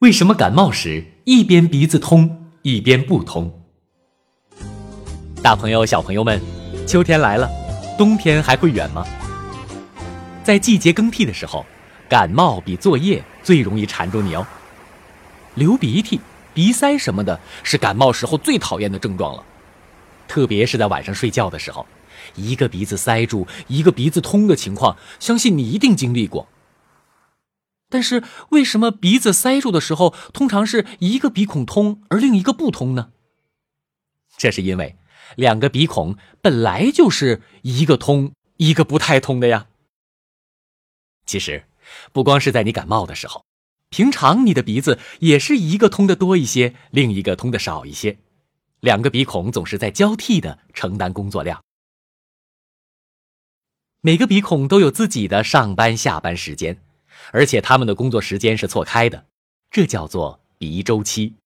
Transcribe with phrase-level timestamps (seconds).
[0.00, 3.52] 为什么感冒时一边鼻子通一边不通？
[5.42, 6.40] 大朋友、小朋友们，
[6.86, 7.46] 秋天来了，
[7.98, 9.04] 冬天还会远吗？
[10.42, 11.66] 在季节更替的时候，
[12.08, 14.46] 感冒比作业最容易缠住你哦。
[15.54, 16.18] 流鼻涕、
[16.54, 19.44] 鼻塞什么的，是感冒时候最讨厌的症状了。
[20.26, 21.84] 特别是在晚上睡觉的时候，
[22.36, 26.48] 一个鼻子塞住，一个鼻子通的情况，相信你一定经历过。
[27.90, 33.12] 但是为什么鼻子塞住的时候，通常是一个鼻孔通而另一个不通呢？
[34.38, 34.96] 这是因为
[35.36, 39.66] 两个鼻孔本来就是一个通一个不太通的呀。
[41.26, 41.66] 其实，
[42.12, 43.44] 不光是在你感冒的时候，
[43.90, 48.18] 平常你的鼻子也是一个通的多一些，另一个通的少一些，
[48.80, 51.62] 两个鼻孔总是在交替的承担工作量。
[54.00, 56.80] 每个鼻孔都有自己的上班下班时间。
[57.32, 59.26] 而且他们的工作时间是错开的，
[59.70, 61.36] 这叫做鼻周期。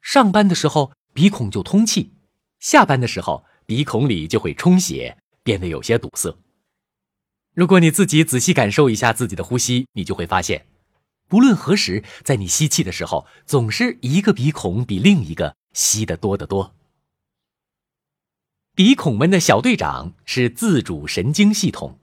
[0.00, 2.12] 上班的时候鼻孔就通气，
[2.58, 6.36] 下班的时候鼻孔里就会充血，变得有些堵塞。
[7.54, 10.66] 如果你自己仔细感受一下自己的呼吸，你就会发现，
[11.28, 16.74] 不论何时，在你吸气的时候，总是一个鼻孔比另一个吸得多得多。
[18.74, 21.99] 鼻孔们的小队长是自主神经系统。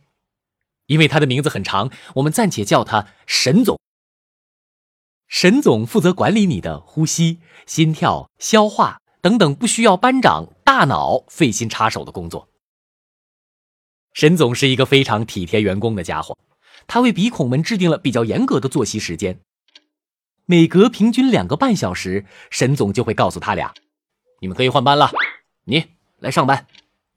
[0.88, 3.80] 因为他的名字很长，我们暂且叫他沈总。
[5.28, 12.50] 沈总负责管理你的呼吸、心跳、消化等等不需要班长大脑费心插手的工作。
[14.14, 16.38] 沈总是一个非常体贴员工的家伙，
[16.88, 19.42] 他为鼻孔们制定了比较严格的作息时间。
[20.46, 23.74] 每隔平均两个半小时，沈总就会告诉他俩
[24.40, 25.12] ：“你们可以换班了，
[25.66, 25.86] 你
[26.20, 26.66] 来上班，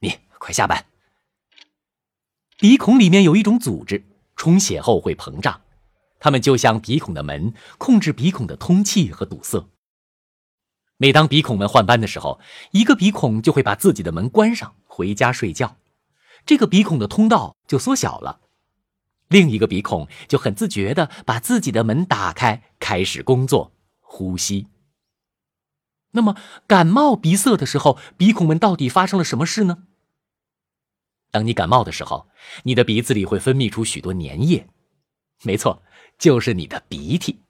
[0.01, 0.85] 你快下班。”
[2.61, 4.05] 鼻孔里面有一种组织，
[4.37, 5.63] 充血后会膨胀，
[6.19, 9.67] 它们就像鼻孔的门，控制鼻孔的通气和堵塞。
[10.99, 12.39] 每当鼻孔们换班的时候，
[12.73, 15.79] 一个鼻孔就会把自己的门关上，回家睡觉，
[16.45, 18.41] 这个鼻孔的通道就缩小了，
[19.29, 24.67] 另一个鼻孔就很自觉的把自己的门打开，开始工作，呼吸。
[26.11, 29.85] 那么感冒鼻塞的时候，鼻孔们到底发生了什么事呢？
[31.31, 32.29] 当你感冒的时候，
[32.65, 34.67] 你的鼻子里会分泌出许多粘液，
[35.43, 35.83] 没错，
[36.19, 37.41] 就是你的鼻涕，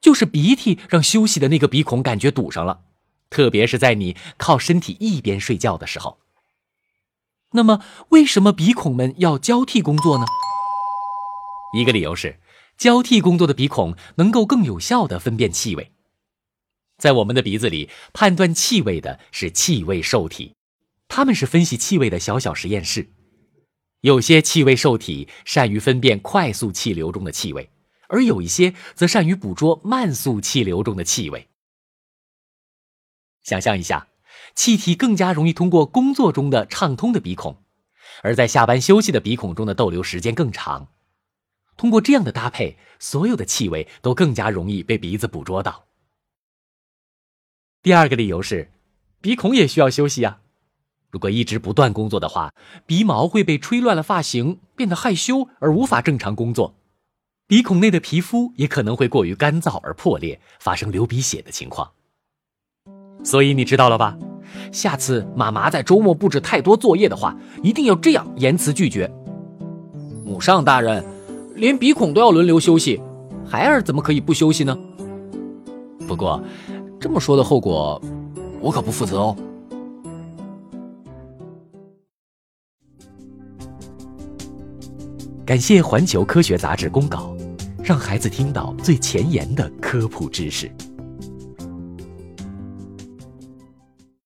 [0.00, 2.82] 就是鼻涕让休息的那个鼻孔感觉堵上了，
[3.30, 6.18] 特别是在你靠身体一边睡觉的时候。
[7.52, 10.24] 那么，为什么鼻孔们要交替工作呢？
[11.74, 12.40] 一个理由是，
[12.76, 15.92] 交替工作的鼻孔能够更有效的分辨气味，
[16.98, 20.54] 在我们的鼻子里，判断气味的是气味受体。
[21.14, 23.12] 他们是分析气味的小小实验室，
[24.00, 27.68] 有些气味受体善于分辨快速气流中的气味，
[28.08, 31.48] 而有一些则善于捕捉慢速气流中的气味。
[33.42, 34.08] 想象一下，
[34.54, 37.62] 气体更加容易通过工作中的畅通的鼻孔，
[38.22, 40.88] 而在下班休息的鼻孔中的逗留时间更长。
[41.76, 45.88] 通过这样的搭配，所有的气味都更加容易被鼻子捕捉到。
[47.82, 48.72] 第二个理由是，
[49.20, 50.38] 鼻孔也需要休息呀。
[51.12, 52.50] 如果一直不断工作的话，
[52.86, 56.74] 鼻毛会被吹乱了发型，变得害羞而无法正常工作。
[57.46, 61.90] 鼻孔内的皮肤也可能会过于干燥而破裂，发生流鼻血的情况。
[63.22, 64.16] 所以你知道了吧？
[64.72, 69.12] 下次妈妈在周末布置太多作业的话，一定要这样言辞拒绝。
[70.24, 71.04] 母上大人，
[71.54, 72.98] 连鼻孔都要轮流休息，
[73.46, 74.74] 孩儿怎么可以不休息呢？
[76.08, 76.42] 不过，
[76.98, 78.00] 这么说的后果，
[78.62, 79.36] 我可不负责哦。
[85.52, 87.36] 感谢《环球科学杂志》公稿，
[87.84, 90.74] 让孩子听到最前沿的科普知识。